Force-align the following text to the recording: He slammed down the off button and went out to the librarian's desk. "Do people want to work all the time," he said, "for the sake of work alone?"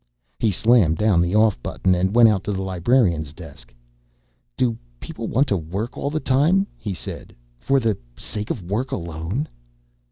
He 0.39 0.49
slammed 0.49 0.97
down 0.97 1.21
the 1.21 1.35
off 1.35 1.61
button 1.61 1.93
and 1.93 2.15
went 2.15 2.27
out 2.27 2.43
to 2.45 2.51
the 2.51 2.63
librarian's 2.63 3.33
desk. 3.33 3.71
"Do 4.57 4.75
people 4.99 5.27
want 5.27 5.45
to 5.49 5.57
work 5.57 5.95
all 5.95 6.09
the 6.09 6.19
time," 6.19 6.65
he 6.75 6.95
said, 6.95 7.35
"for 7.59 7.79
the 7.79 7.95
sake 8.17 8.49
of 8.49 8.63
work 8.63 8.91
alone?" 8.91 9.47